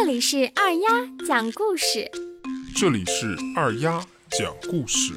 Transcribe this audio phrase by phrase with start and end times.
[0.00, 0.88] 这里是二丫
[1.26, 2.08] 讲故事，
[2.76, 5.12] 这里是二丫讲故事，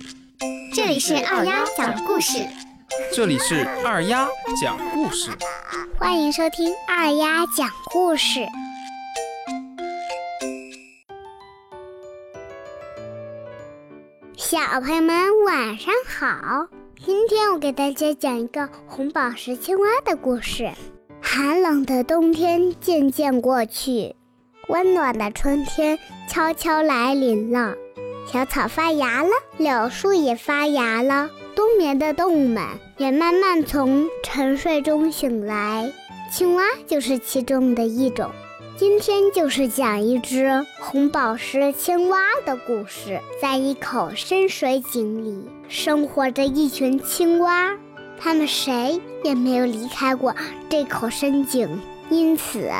[0.73, 2.39] 这里是二丫讲故事，
[3.13, 4.27] 这里是二丫
[4.59, 5.29] 讲故事，
[5.99, 8.39] 欢迎收听二丫讲故事。
[14.35, 16.67] 小朋友们晚上好，
[17.05, 20.71] 今天我给大家讲一个红宝石青蛙的故事。
[21.21, 24.15] 寒冷的冬天渐渐过去，
[24.71, 27.75] 温暖的春天悄悄来临了。
[28.25, 32.63] 小草发芽了，柳树也发芽了，冬眠的动物们
[32.97, 35.91] 也慢慢从沉睡中醒来。
[36.31, 38.31] 青蛙就是其中的一种。
[38.77, 43.19] 今天就是讲一只红宝石青蛙的故事。
[43.41, 47.75] 在一口深水井里，生活着一群青蛙。
[48.17, 50.33] 它们谁也没有离开过
[50.69, 52.71] 这口深井，因此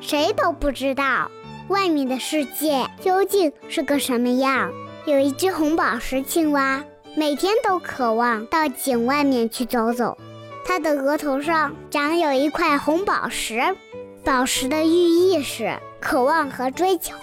[0.00, 1.30] 谁都不知道
[1.68, 4.72] 外面的世界究竟是个什么样。
[5.06, 6.82] 有一只红宝石青蛙，
[7.14, 10.16] 每天都渴望到井外面去走走。
[10.64, 13.76] 它的额头上长有一块红宝石，
[14.24, 17.14] 宝石的寓意是渴望和追求。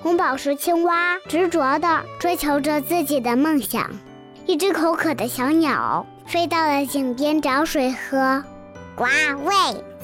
[0.00, 3.90] 红宝石青蛙执着地追求着自己的梦想。
[4.46, 6.06] 一只口渴的小鸟。
[6.24, 8.42] 飞到了井边找水喝，
[8.96, 9.04] 呱！
[9.44, 9.52] 喂，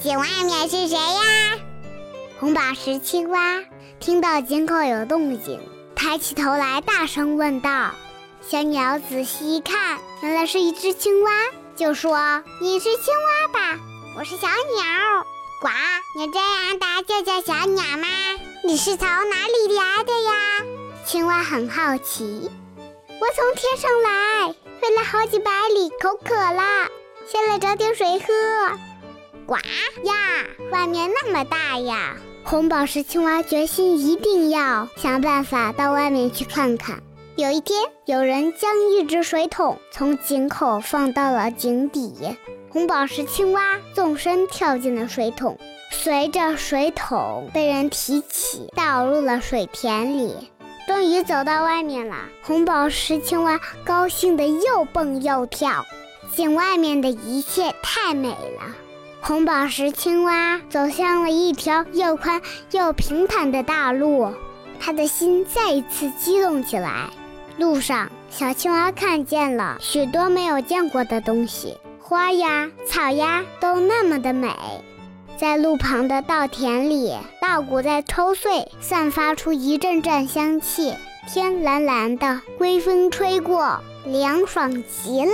[0.03, 1.68] 井外面是谁呀？
[2.41, 3.65] 红宝石青蛙
[3.99, 5.61] 听到井口有动静，
[5.97, 7.91] 抬起头来大声问道。
[8.41, 11.31] 小鸟仔细一看，原来是一只青蛙，
[11.75, 13.81] 就说：“你是青蛙吧？
[14.17, 15.27] 我是小鸟。
[15.61, 15.69] 呱！
[16.17, 18.07] 你这样大就叫小鸟吗？
[18.63, 20.33] 你是从哪里来的呀？”
[21.05, 22.49] 青蛙很好奇，
[23.21, 24.55] 我从天上来。
[24.81, 26.89] 飞了好几百里，口渴了，
[27.27, 28.79] 先来找点水喝。
[29.45, 29.57] 呱
[30.05, 30.15] 呀，
[30.71, 32.15] 外面那么大呀！
[32.51, 37.03] 红宝石青蛙决心一定要想办法到外面去看看。
[37.37, 42.15] 有一天，有人将一只水桶从井口放到了井底，
[42.71, 45.59] 红宝石青蛙纵身跳进了水桶，
[45.91, 50.35] 随着水桶被人提起，倒入了水田里。
[50.87, 55.85] 终于走到外面了，红宝石青蛙高兴的又蹦又跳。
[56.35, 58.75] 井外面的一切太美了。
[59.21, 62.41] 红宝石青蛙走向了一条又宽
[62.71, 64.33] 又平坦的大路，
[64.81, 67.11] 他的心再一次激动起来。
[67.57, 74.55] 路上，小青蛙看见了许多没有见过的东西，花呀、草呀，都那么的美。
[75.37, 80.95] 在路旁的稻田里，稻谷在抽穗，散发出一阵阵香气。
[81.29, 85.33] 天蓝蓝的，微风吹过，凉爽极了。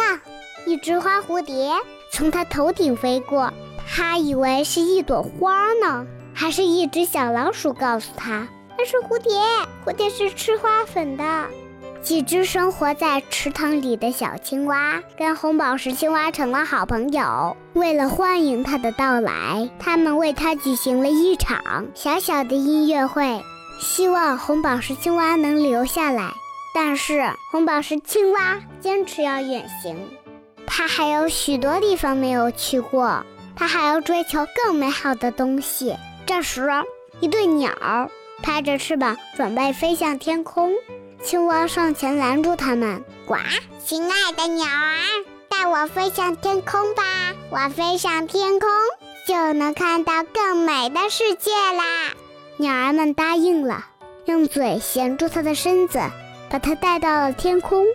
[0.66, 1.70] 一只花蝴蝶
[2.10, 3.52] 从它头顶飞过，
[3.96, 9.32] 它以为是一朵花呢，还是一只小老鼠告诉它那是蝴蝶，
[9.86, 11.44] 蝴蝶是吃花粉的。
[12.02, 17.56] 几只生活在池塘里的小青蛙跟红宝石青蛙成了好朋友。
[17.74, 23.40] 为了欢迎它的到来，他们为它举行了一场小小的音乐会，
[23.78, 26.32] 希望红宝石青蛙能留下来。
[26.74, 27.22] 但是
[27.52, 29.96] 红宝石青蛙坚持要远行，
[30.66, 33.24] 它还有许多地方没有去过，
[33.56, 35.96] 它还要追求更美好的东西。
[36.26, 36.68] 这时，
[37.20, 37.70] 一对鸟
[38.42, 40.72] 拍着翅膀准备飞向天空。
[41.22, 43.36] 青蛙上前拦住他们，呱！
[43.82, 44.96] 亲爱的鸟儿，
[45.48, 47.02] 带我飞向天空吧！
[47.50, 48.68] 我飞上天空，
[49.26, 52.12] 就能看到更美的世界啦！
[52.58, 53.86] 鸟儿们答应了，
[54.26, 55.98] 用嘴衔住它的身子，
[56.50, 57.86] 把它带到了天空。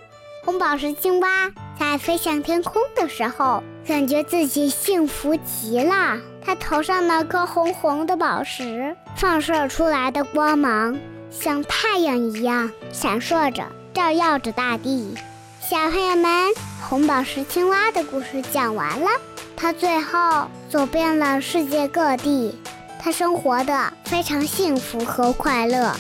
[0.44, 6.20] 红宝石青蛙在飞向天空的时候，感觉自己幸福极了。
[6.46, 10.96] 它头上那颗红红的宝石放射出来的光芒。
[11.32, 15.16] 像太阳一样闪烁着，照耀着大地。
[15.60, 16.30] 小朋友们，
[16.88, 19.10] 红宝石青蛙的故事讲完了。
[19.58, 22.56] 它最后走遍了世界各地，
[23.00, 25.96] 它生活的非常幸福和快乐。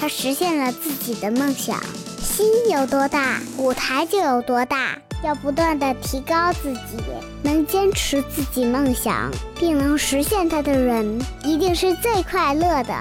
[0.00, 1.78] 它实现了自己的梦想。
[2.22, 4.96] 心有多大，舞台就有多大。
[5.24, 7.02] 要不断的提高自己，
[7.42, 12.94] 能坚持自己梦想并能实现它的人，一定是最快乐的。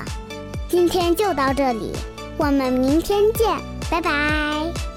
[0.70, 1.92] 今天就到这里，
[2.38, 3.46] 我们明天见，
[3.92, 4.93] 拜拜。